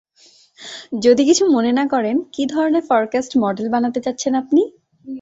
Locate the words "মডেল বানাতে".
3.43-3.99